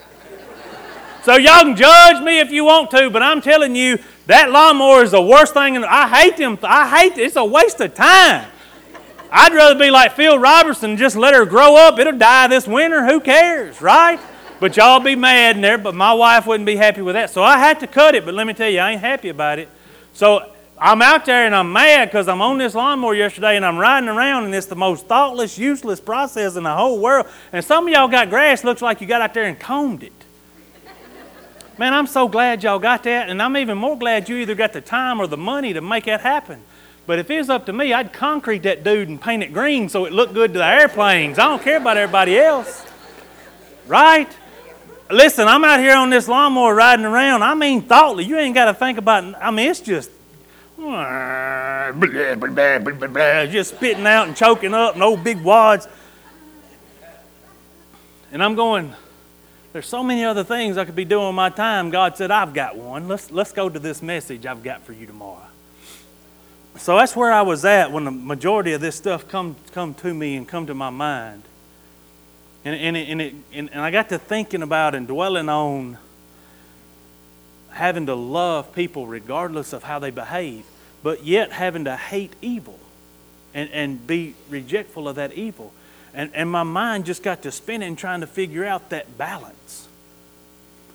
[1.23, 5.03] So y'all can judge me if you want to, but I'm telling you, that lawnmower
[5.03, 5.75] is the worst thing.
[5.75, 6.57] And I hate them.
[6.61, 7.25] I hate it.
[7.25, 8.47] It's a waste of time.
[9.31, 11.97] I'd rather be like Phil Robertson just let her grow up.
[11.99, 13.05] It'll die this winter.
[13.05, 14.19] Who cares, right?
[14.59, 17.29] But y'all be mad in there, but my wife wouldn't be happy with that.
[17.29, 19.59] So I had to cut it, but let me tell you, I ain't happy about
[19.59, 19.69] it.
[20.15, 20.49] So
[20.79, 24.07] I'm out there and I'm mad because I'm on this lawnmower yesterday and I'm riding
[24.07, 27.27] around and it's the most thoughtless, useless process in the whole world.
[27.51, 30.13] And some of y'all got grass looks like you got out there and combed it.
[31.77, 34.71] Man, I'm so glad y'all got that, and I'm even more glad you either got
[34.71, 36.61] the time or the money to make that happen.
[37.05, 39.89] But if it was up to me, I'd concrete that dude and paint it green
[39.89, 41.37] so it looked good to the airplanes.
[41.37, 42.85] I don't care about everybody else.
[43.85, 44.29] Right?
[45.09, 47.43] Listen, I'm out here on this lawnmower riding around.
[47.43, 48.25] I mean, thoughtfully.
[48.25, 49.35] You ain't got to think about.
[49.41, 50.09] I mean, it's just
[53.51, 55.87] just spitting out and choking up old big wads.
[58.31, 58.93] And I'm going.
[59.73, 61.89] There's so many other things I could be doing my time.
[61.89, 63.07] God said, I've got one.
[63.07, 65.47] Let's let's go to this message I've got for you tomorrow.
[66.77, 70.13] So that's where I was at when the majority of this stuff come come to
[70.13, 71.43] me and come to my mind.
[72.65, 75.97] And, and, it, and, it, and, and I got to thinking about and dwelling on
[77.69, 80.65] having to love people regardless of how they behave,
[81.03, 82.79] but yet having to hate evil
[83.53, 85.71] and, and be rejectful of that evil.
[86.13, 89.87] And, and my mind just got to spinning trying to figure out that balance.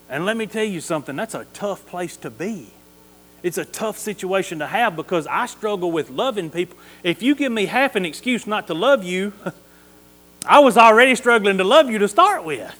[0.08, 2.68] And let me tell you something, that's a tough place to be.
[3.42, 6.76] It's a tough situation to have because I struggle with loving people.
[7.04, 9.32] If you give me half an excuse not to love you,
[10.50, 12.74] I was already struggling to love you to start with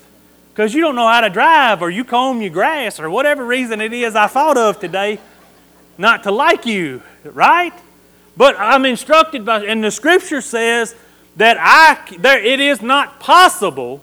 [0.53, 3.81] because you don't know how to drive or you comb your grass or whatever reason
[3.81, 5.21] it is I thought of today
[5.97, 7.73] not to like you, right?
[8.37, 10.97] But I'm instructed by, and the scripture says
[11.37, 14.03] that I, there, it is not possible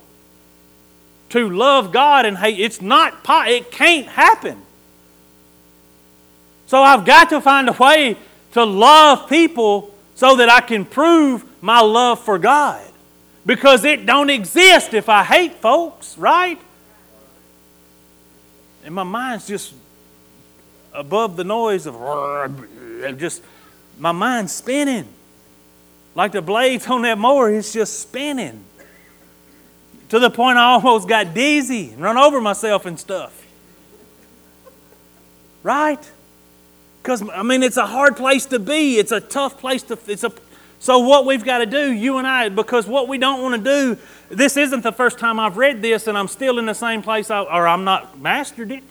[1.31, 2.61] to love God and hate.
[2.61, 4.61] It's not, it can't happen.
[6.67, 8.15] So I've got to find a way
[8.53, 12.86] to love people so that I can prove my love for God.
[13.47, 16.59] Because it don't exist if I hate folks, right?
[18.83, 19.73] And my mind's just
[20.93, 21.95] above the noise of
[23.17, 23.41] just
[23.97, 25.07] my mind's spinning.
[26.13, 28.65] Like the blades on that mower, it's just spinning.
[30.09, 33.45] To the point I almost got dizzy and run over myself and stuff.
[35.63, 36.11] Right?
[37.01, 38.97] Because, I mean, it's a hard place to be.
[38.97, 40.33] It's a tough place to, it's a,
[40.79, 43.95] so what we've got to do, you and I, because what we don't want to
[43.95, 47.01] do, this isn't the first time I've read this and I'm still in the same
[47.01, 48.83] place I, or I'm not mastered it.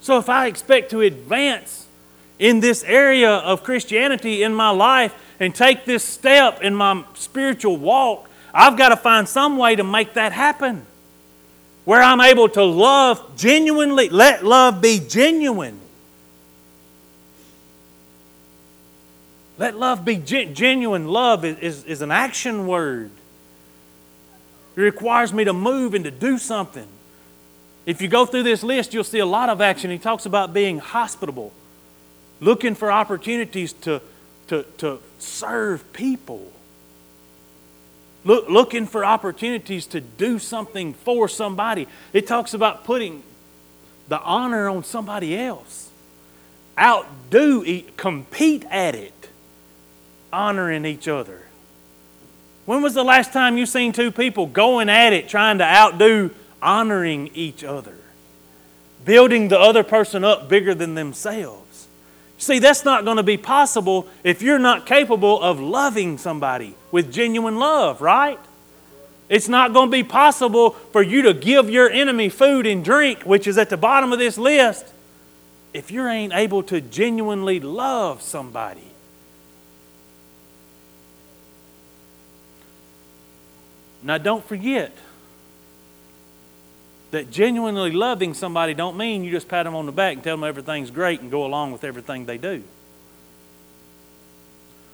[0.00, 1.86] So if I expect to advance
[2.38, 7.76] in this area of Christianity in my life and take this step in my spiritual
[7.76, 10.86] walk, I've got to find some way to make that happen.
[11.84, 15.80] Where I'm able to love genuinely, let love be genuine.
[19.58, 21.08] Let love be gen- genuine.
[21.08, 23.10] Love is, is, is an action word.
[24.76, 26.86] It requires me to move and to do something.
[27.86, 29.90] If you go through this list, you'll see a lot of action.
[29.90, 31.52] He talks about being hospitable,
[32.40, 34.02] looking for opportunities to,
[34.48, 36.52] to, to serve people,
[38.26, 41.86] Look, looking for opportunities to do something for somebody.
[42.12, 43.22] It talks about putting
[44.08, 45.90] the honor on somebody else,
[46.76, 49.15] outdo, compete at it
[50.36, 51.40] honoring each other.
[52.66, 56.30] When was the last time you seen two people going at it trying to outdo
[56.60, 57.94] honoring each other?
[59.04, 61.88] Building the other person up bigger than themselves.
[62.38, 67.10] See, that's not going to be possible if you're not capable of loving somebody with
[67.10, 68.38] genuine love, right?
[69.30, 73.22] It's not going to be possible for you to give your enemy food and drink,
[73.22, 74.84] which is at the bottom of this list,
[75.72, 78.92] if you ain't able to genuinely love somebody.
[84.06, 84.92] Now, don't forget
[87.10, 90.36] that genuinely loving somebody don't mean you just pat them on the back and tell
[90.36, 92.62] them everything's great and go along with everything they do.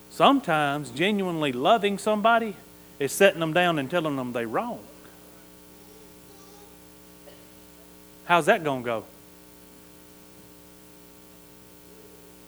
[0.09, 2.55] Sometimes genuinely loving somebody
[2.97, 4.79] is setting them down and telling them they're wrong.
[8.25, 9.03] How's that going to go?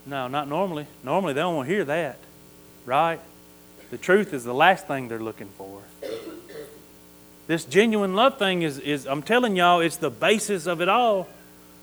[0.08, 0.88] No, not normally.
[1.04, 2.17] Normally they don't want to hear that,
[2.88, 3.19] right?
[3.91, 5.84] The truth is the last thing they're looking for.
[7.47, 11.27] This genuine love thing is, is I'm telling y'all, it's the basis of it all.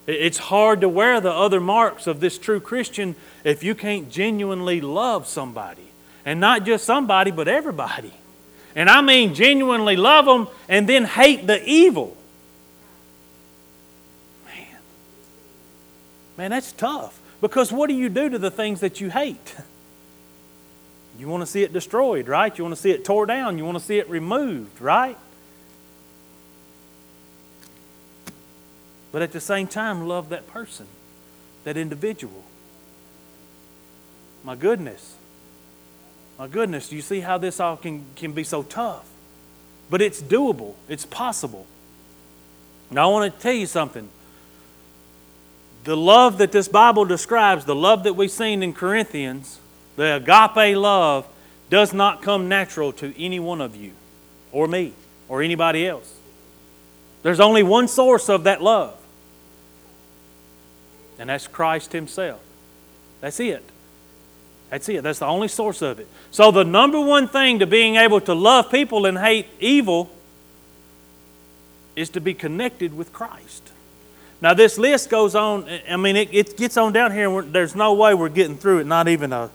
[0.07, 4.81] It's hard to wear the other marks of this true Christian if you can't genuinely
[4.81, 5.87] love somebody.
[6.25, 8.13] And not just somebody, but everybody.
[8.75, 12.17] And I mean genuinely love them and then hate the evil.
[14.47, 14.67] Man.
[16.37, 17.21] Man, that's tough.
[17.41, 19.57] Because what do you do to the things that you hate?
[21.19, 22.57] You want to see it destroyed, right?
[22.57, 23.59] You want to see it tore down.
[23.59, 25.19] You want to see it removed, right?
[29.13, 30.87] But at the same time, love that person,
[31.65, 32.43] that individual.
[34.43, 35.17] My goodness.
[36.39, 39.07] My goodness, do you see how this all can, can be so tough?
[39.91, 41.67] But it's doable, it's possible.
[42.91, 44.09] Now, I want to tell you something.
[45.85, 49.59] The love that this Bible describes, the love that we've seen in Corinthians,
[49.97, 51.27] the agape love,
[51.71, 53.93] does not come natural to any one of you
[54.53, 54.93] or me
[55.29, 56.15] or anybody else.
[57.23, 58.99] There's only one source of that love,
[61.23, 62.41] and that's Christ Himself.
[63.21, 63.63] That's it.
[64.71, 65.05] That's it.
[65.05, 66.09] That's the only source of it.
[66.33, 70.11] So, the number one thing to being able to love people and hate evil
[71.95, 73.71] is to be connected with Christ.
[74.41, 75.69] Now, this list goes on.
[75.89, 78.89] I mean, it, it gets on down here, there's no way we're getting through it,
[78.89, 79.49] not even a,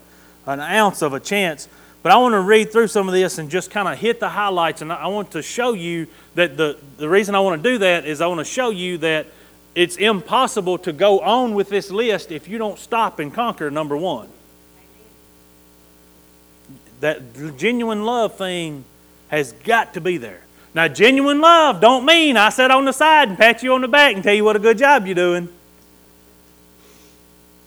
[0.45, 1.67] an ounce of a chance.
[2.01, 4.30] But I want to read through some of this and just kind of hit the
[4.30, 4.82] highlights.
[4.82, 8.06] And I want to show you that the, the reason I want to do that
[8.06, 9.27] is I want to show you that
[9.78, 13.96] it's impossible to go on with this list if you don't stop and conquer number
[13.96, 14.28] one.
[17.00, 18.86] That genuine love thing
[19.28, 20.42] has got to be there.
[20.74, 23.88] Now, genuine love don't mean I sit on the side and pat you on the
[23.88, 25.48] back and tell you what a good job you're doing.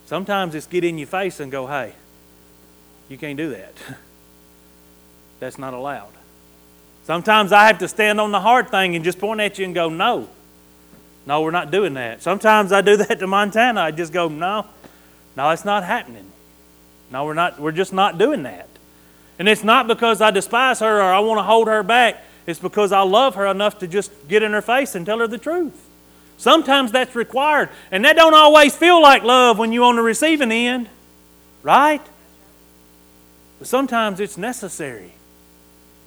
[0.05, 1.93] Sometimes it's get in your face and go, hey,
[3.07, 3.73] you can't do that.
[5.39, 6.11] That's not allowed.
[7.05, 9.73] Sometimes I have to stand on the hard thing and just point at you and
[9.73, 10.27] go, no.
[11.25, 12.21] No, we're not doing that.
[12.21, 13.81] Sometimes I do that to Montana.
[13.81, 14.65] I just go, no,
[15.35, 16.31] no, it's not happening.
[17.11, 18.67] No, we're not, we're just not doing that.
[19.37, 22.23] And it's not because I despise her or I want to hold her back.
[22.45, 25.27] It's because I love her enough to just get in her face and tell her
[25.27, 25.89] the truth.
[26.37, 27.69] Sometimes that's required.
[27.91, 30.89] And that don't always feel like love when you're on the receiving end,
[31.63, 32.01] right?
[33.59, 35.13] But sometimes it's necessary.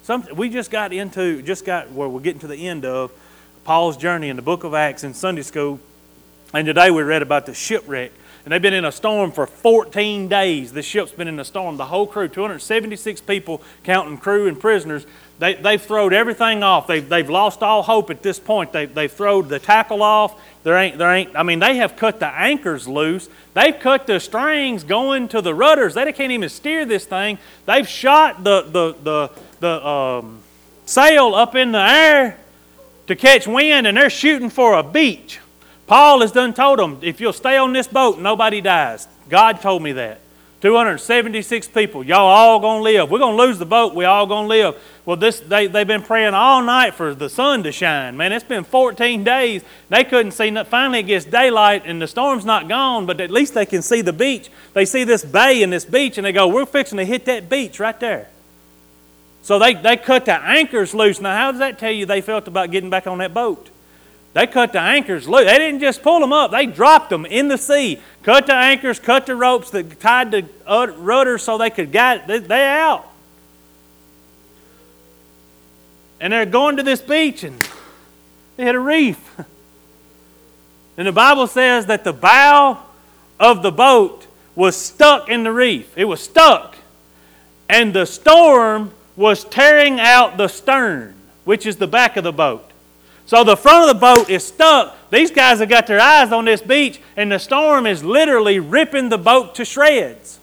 [0.02, 3.12] Some, we just got into, just got where we're getting to the end of
[3.64, 5.80] Paul's journey in the book of Acts in Sunday school.
[6.52, 8.12] And today we read about the shipwreck.
[8.44, 10.70] And they've been in a storm for 14 days.
[10.70, 11.78] The ship's been in a storm.
[11.78, 15.06] The whole crew, 276 people, counting crew and prisoners,
[15.38, 16.86] they, they've thrown everything off.
[16.86, 18.70] They've, they've lost all hope at this point.
[18.70, 20.38] They, they've thrown the tackle off.
[20.62, 23.30] There ain't, there ain't, I mean, they have cut the anchors loose.
[23.54, 25.94] They've cut the strings going to the rudders.
[25.94, 27.38] They can't even steer this thing.
[27.64, 30.40] They've shot the, the, the, the um,
[30.84, 32.38] sail up in the air
[33.06, 35.40] to catch wind, and they're shooting for a beach.
[35.86, 39.06] Paul has done told them, if you'll stay on this boat, nobody dies.
[39.28, 40.20] God told me that.
[40.64, 42.02] 276 people.
[42.02, 43.10] Y'all all gonna live.
[43.10, 43.94] We're gonna lose the boat.
[43.94, 44.80] We all gonna live.
[45.04, 48.16] Well, this they they've been praying all night for the sun to shine.
[48.16, 49.62] Man, it's been 14 days.
[49.90, 50.50] They couldn't see.
[50.50, 50.70] Nothing.
[50.70, 54.00] Finally, it gets daylight and the storm's not gone, but at least they can see
[54.00, 54.48] the beach.
[54.72, 57.50] They see this bay and this beach, and they go, "We're fixing to hit that
[57.50, 58.28] beach right there."
[59.44, 61.20] So they they cut the anchors loose.
[61.20, 63.68] Now, how does that tell you they felt about getting back on that boat?
[64.32, 65.44] They cut the anchors loose.
[65.44, 68.00] They didn't just pull them up, they dropped them in the sea.
[68.22, 72.28] Cut the anchors, cut the ropes that tied the uh, rudders so they could guide
[72.28, 72.48] it.
[72.48, 73.06] They're out.
[76.20, 77.60] And they're going to this beach and
[78.56, 79.20] they hit a reef.
[80.96, 82.80] And the Bible says that the bow
[83.40, 85.92] of the boat was stuck in the reef.
[85.98, 86.76] It was stuck.
[87.68, 92.70] And the storm was tearing out the stern, which is the back of the boat.
[93.26, 94.96] So the front of the boat is stuck.
[95.10, 99.08] These guys have got their eyes on this beach, and the storm is literally ripping
[99.08, 100.38] the boat to shreds.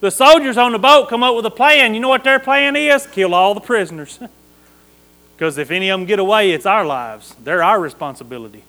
[0.00, 1.92] The soldiers on the boat come up with a plan.
[1.92, 3.06] You know what their plan is?
[3.06, 4.18] Kill all the prisoners.
[5.40, 7.34] Because if any of them get away, it's our lives.
[7.42, 8.62] They're our responsibility.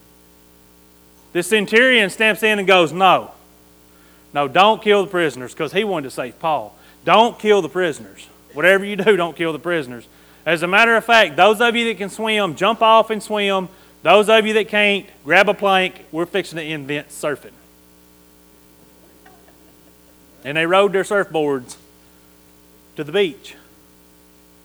[1.34, 3.32] The centurion stamps in and goes, No.
[4.32, 6.74] No, don't kill the prisoners because he wanted to save Paul.
[7.04, 8.26] Don't kill the prisoners.
[8.54, 10.06] Whatever you do, don't kill the prisoners.
[10.44, 13.68] As a matter of fact, those of you that can swim, jump off and swim.
[14.02, 16.04] Those of you that can't, grab a plank.
[16.10, 17.52] We're fixing to invent surfing.
[20.44, 21.76] And they rode their surfboards
[22.96, 23.54] to the beach.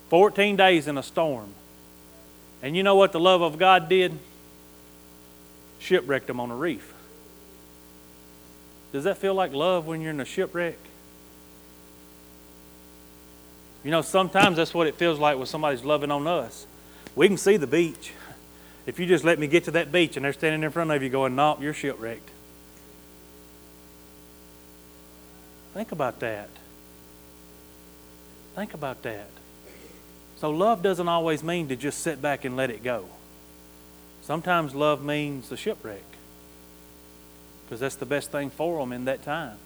[0.10, 1.54] 14 days in a storm.
[2.64, 4.18] And you know what the love of God did?
[5.80, 6.94] Shipwrecked them on a reef.
[8.92, 10.78] Does that feel like love when you're in a shipwreck?
[13.88, 16.68] You know, sometimes that's what it feels like when somebody's loving on us.
[17.16, 18.12] We can see the beach.
[18.86, 21.02] If you just let me get to that beach and they're standing in front of
[21.02, 22.30] you going, Nope, you're shipwrecked.
[25.74, 26.50] Think about that.
[28.56, 29.30] Think about that.
[30.36, 33.06] So, love doesn't always mean to just sit back and let it go.
[34.22, 36.04] Sometimes love means the shipwreck
[37.64, 39.58] because that's the best thing for them in that time.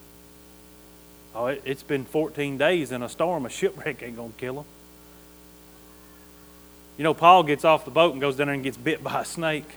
[1.34, 3.46] Oh, it, has been 14 days in a storm.
[3.46, 4.66] A shipwreck ain't going to kill them.
[6.98, 9.22] You know, Paul gets off the boat and goes down there and gets bit by
[9.22, 9.70] a snake.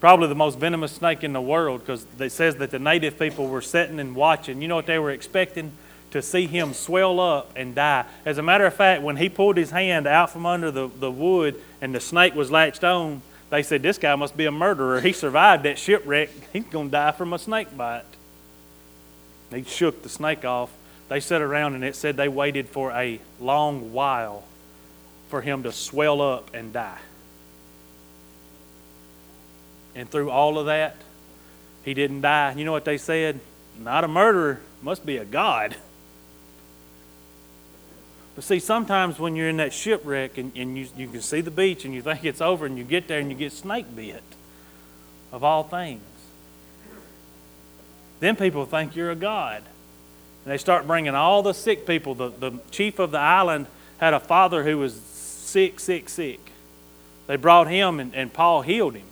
[0.00, 3.48] Probably the most venomous snake in the world because it says that the native people
[3.48, 4.60] were sitting and watching.
[4.62, 5.72] You know what they were expecting?
[6.10, 8.04] To see him swell up and die.
[8.24, 11.10] As a matter of fact, when he pulled his hand out from under the, the
[11.10, 15.00] wood and the snake was latched on, they said, This guy must be a murderer.
[15.00, 16.30] He survived that shipwreck.
[16.52, 18.04] He's going to die from a snake bite.
[19.52, 20.70] He shook the snake off
[21.08, 24.44] they sat around and it said they waited for a long while
[25.28, 26.98] for him to swell up and die.
[29.94, 30.96] And through all of that,
[31.84, 32.54] he didn't die.
[32.54, 33.40] You know what they said?
[33.78, 35.76] Not a murderer, must be a God.
[38.34, 41.50] But see, sometimes when you're in that shipwreck and, and you, you can see the
[41.50, 44.22] beach and you think it's over and you get there and you get snake bit,
[45.30, 46.02] of all things,
[48.20, 49.62] then people think you're a God.
[50.44, 52.14] And they start bringing all the sick people.
[52.14, 53.66] The, the chief of the island
[53.98, 56.40] had a father who was sick, sick, sick.
[57.26, 59.06] They brought him, and, and Paul healed him.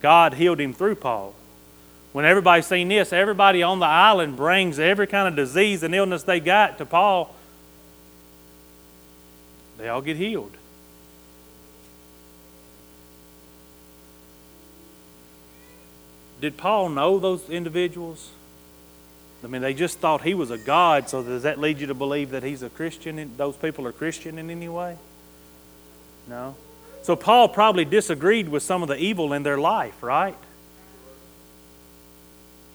[0.00, 1.34] God healed him through Paul.
[2.12, 6.22] When everybody's seen this, everybody on the island brings every kind of disease and illness
[6.22, 7.34] they got to Paul.
[9.76, 10.56] They all get healed.
[16.40, 18.30] Did Paul know those individuals?
[19.42, 21.94] I mean, they just thought he was a God, so does that lead you to
[21.94, 23.32] believe that he's a Christian?
[23.36, 24.96] Those people are Christian in any way?
[26.26, 26.56] No.
[27.02, 30.36] So Paul probably disagreed with some of the evil in their life, right?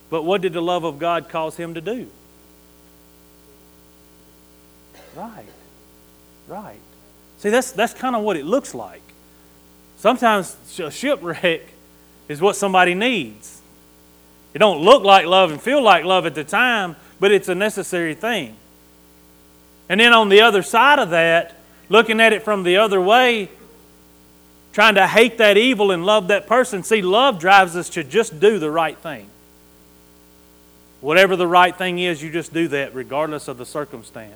[0.09, 2.07] But what did the love of God cause him to do?
[5.16, 5.45] Right.
[6.47, 6.80] Right.
[7.39, 9.01] See, that's, that's kind of what it looks like.
[9.97, 11.61] Sometimes a shipwreck
[12.28, 13.61] is what somebody needs.
[14.54, 17.56] It don't look like love and feel like love at the time, but it's a
[17.56, 18.56] necessary thing.
[19.89, 21.56] And then on the other side of that,
[21.89, 23.49] looking at it from the other way,
[24.72, 26.84] trying to hate that evil and love that person.
[26.84, 29.30] See, love drives us to just do the right thing.
[31.01, 34.34] Whatever the right thing is, you just do that regardless of the circumstance.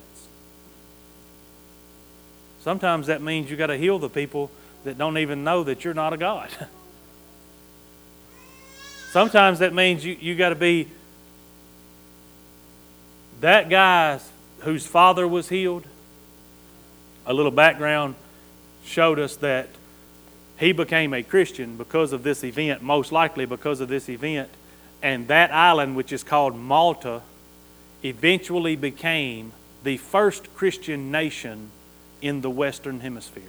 [2.62, 4.52] Sometimes that means you got to heal the people
[4.84, 6.50] that don't even know that you're not a God.
[9.10, 10.88] Sometimes that means you, you got to be
[13.40, 14.20] that guy
[14.60, 15.86] whose father was healed.
[17.26, 18.16] A little background
[18.84, 19.70] showed us that
[20.60, 24.50] he became a Christian because of this event, most likely because of this event.
[25.02, 27.22] And that island, which is called Malta,
[28.04, 29.54] eventually became
[29.84, 31.70] the first Christian nation
[32.22, 33.44] in the Western Hemisphere.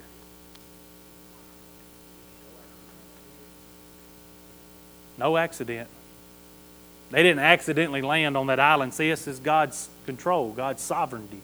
[5.19, 5.89] No accident.
[7.11, 8.95] They didn't accidentally land on that island.
[8.95, 11.41] See, this is God's control, God's sovereignty.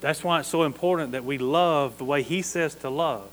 [0.00, 3.28] That's why it's so important that we love the way He says to love.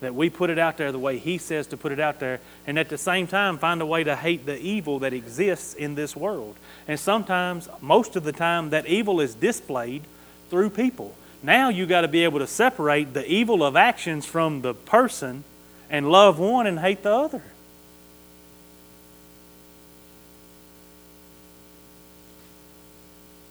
[0.00, 2.40] That we put it out there the way He says to put it out there,
[2.66, 5.94] and at the same time find a way to hate the evil that exists in
[5.94, 6.56] this world.
[6.86, 10.02] And sometimes, most of the time, that evil is displayed
[10.48, 11.14] through people.
[11.42, 15.44] Now you got to be able to separate the evil of actions from the person
[15.90, 17.42] and love one and hate the other.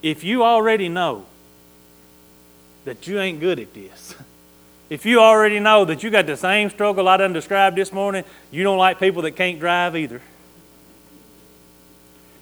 [0.01, 1.25] If you already know
[2.85, 4.15] that you ain't good at this,
[4.89, 8.23] if you already know that you got the same struggle I done described this morning,
[8.49, 10.21] you don't like people that can't drive either.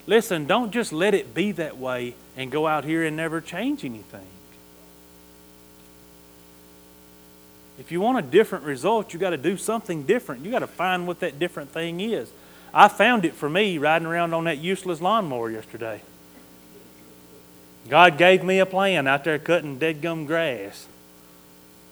[0.05, 3.83] Listen, don't just let it be that way and go out here and never change
[3.83, 4.27] anything.
[7.77, 10.43] If you want a different result, you got to do something different.
[10.43, 12.31] You got to find what that different thing is.
[12.73, 16.01] I found it for me riding around on that useless lawnmower yesterday.
[17.87, 20.87] God gave me a plan out there cutting dead gum grass.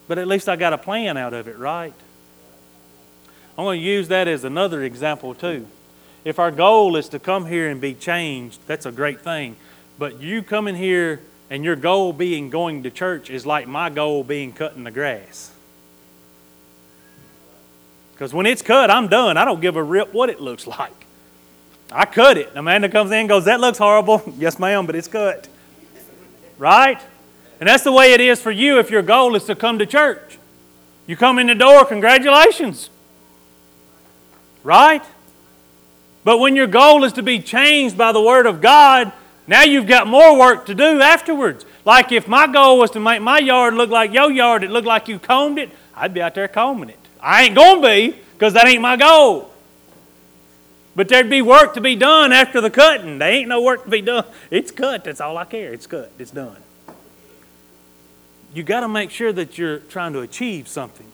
[0.07, 1.93] But at least I got a plan out of it, right?
[3.57, 5.67] I'm going to use that as another example, too.
[6.25, 9.55] If our goal is to come here and be changed, that's a great thing.
[9.97, 14.23] But you coming here and your goal being going to church is like my goal
[14.23, 15.54] being cutting the grass.
[18.15, 19.35] Because when it's cut, I'm done.
[19.35, 21.05] I don't give a rip what it looks like.
[21.91, 22.49] I cut it.
[22.55, 24.23] Amanda comes in and goes, That looks horrible.
[24.37, 25.49] yes, ma'am, but it's cut.
[26.57, 26.99] Right?
[27.59, 29.85] And that's the way it is for you if your goal is to come to
[29.85, 30.39] church.
[31.07, 32.89] You come in the door, congratulations.
[34.63, 35.03] Right?
[36.23, 39.11] But when your goal is to be changed by the Word of God,
[39.45, 41.65] now you've got more work to do afterwards.
[41.83, 44.87] Like if my goal was to make my yard look like your yard, it looked
[44.87, 47.04] like you combed it, I'd be out there combing it.
[47.25, 49.51] I ain't going to be because that ain't my goal.
[50.95, 53.17] But there'd be work to be done after the cutting.
[53.17, 54.25] There ain't no work to be done.
[54.51, 55.03] It's cut.
[55.03, 55.73] That's all I care.
[55.73, 56.11] It's cut.
[56.19, 56.57] It's done.
[58.53, 61.07] You got to make sure that you're trying to achieve something.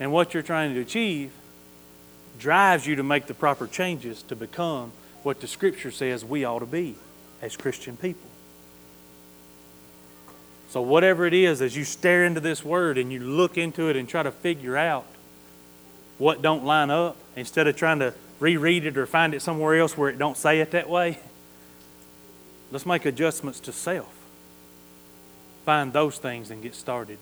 [0.00, 1.30] And what you're trying to achieve
[2.38, 4.92] drives you to make the proper changes to become
[5.22, 6.94] what the Scripture says we ought to be
[7.42, 8.28] as Christian people.
[10.70, 13.96] So, whatever it is, as you stare into this Word and you look into it
[13.96, 15.04] and try to figure out
[16.20, 19.96] what don't line up instead of trying to reread it or find it somewhere else
[19.96, 21.18] where it don't say it that way.
[22.70, 24.14] Let's make adjustments to self.
[25.64, 27.18] Find those things and get started.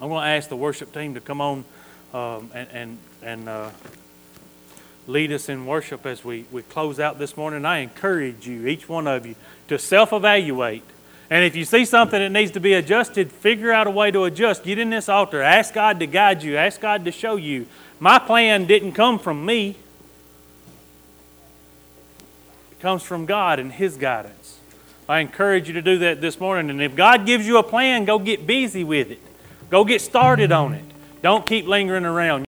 [0.00, 1.64] I'm going to ask the worship team to come on
[2.12, 3.70] um, and, and, and uh,
[5.06, 7.64] lead us in worship as we, we close out this morning.
[7.64, 9.36] I encourage you, each one of you,
[9.68, 10.82] to self evaluate.
[11.30, 14.24] And if you see something that needs to be adjusted, figure out a way to
[14.24, 14.64] adjust.
[14.64, 15.42] Get in this altar.
[15.42, 16.56] Ask God to guide you.
[16.56, 17.66] Ask God to show you
[18.04, 19.70] my plan didn't come from me,
[22.70, 24.58] it comes from God and His guidance.
[25.08, 26.68] I encourage you to do that this morning.
[26.68, 29.22] And if God gives you a plan, go get busy with it,
[29.70, 30.84] go get started on it.
[31.22, 32.42] Don't keep lingering around.